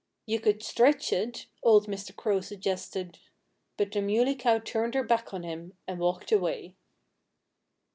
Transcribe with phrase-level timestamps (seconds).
[0.25, 2.15] "You could stretch it," old Mr.
[2.15, 3.19] Crow suggested.
[3.77, 6.73] But the Muley Cow turned her back on him and walked away.